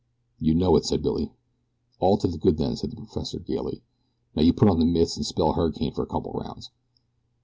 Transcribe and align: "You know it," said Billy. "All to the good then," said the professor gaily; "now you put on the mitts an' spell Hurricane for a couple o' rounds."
"You 0.39 0.55
know 0.55 0.75
it," 0.77 0.85
said 0.85 1.03
Billy. 1.03 1.31
"All 1.99 2.17
to 2.17 2.27
the 2.27 2.39
good 2.39 2.57
then," 2.57 2.75
said 2.75 2.89
the 2.89 2.95
professor 2.95 3.37
gaily; 3.37 3.83
"now 4.35 4.41
you 4.41 4.51
put 4.51 4.67
on 4.67 4.79
the 4.79 4.85
mitts 4.87 5.15
an' 5.15 5.23
spell 5.23 5.53
Hurricane 5.53 5.93
for 5.93 6.01
a 6.01 6.07
couple 6.07 6.31
o' 6.33 6.39
rounds." 6.39 6.71